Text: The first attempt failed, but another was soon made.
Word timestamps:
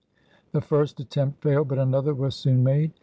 The 0.51 0.61
first 0.61 0.99
attempt 0.99 1.43
failed, 1.43 1.67
but 1.67 1.77
another 1.77 2.15
was 2.15 2.33
soon 2.35 2.63
made. 2.63 2.91